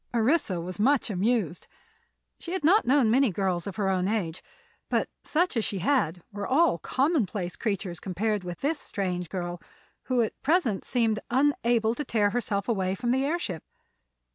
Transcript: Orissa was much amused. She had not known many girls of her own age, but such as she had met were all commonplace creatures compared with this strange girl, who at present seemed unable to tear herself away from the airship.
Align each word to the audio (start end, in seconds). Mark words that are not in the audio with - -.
Orissa 0.15 0.59
was 0.59 0.79
much 0.79 1.11
amused. 1.11 1.67
She 2.39 2.53
had 2.53 2.63
not 2.63 2.87
known 2.87 3.11
many 3.11 3.29
girls 3.29 3.67
of 3.67 3.75
her 3.75 3.87
own 3.87 4.07
age, 4.07 4.41
but 4.89 5.11
such 5.23 5.55
as 5.55 5.63
she 5.63 5.77
had 5.77 6.15
met 6.15 6.25
were 6.33 6.47
all 6.47 6.79
commonplace 6.79 7.55
creatures 7.55 7.99
compared 7.99 8.43
with 8.43 8.61
this 8.61 8.79
strange 8.79 9.29
girl, 9.29 9.61
who 10.05 10.23
at 10.23 10.41
present 10.41 10.85
seemed 10.85 11.19
unable 11.29 11.93
to 11.93 12.03
tear 12.03 12.31
herself 12.31 12.67
away 12.67 12.95
from 12.95 13.11
the 13.11 13.23
airship. 13.23 13.63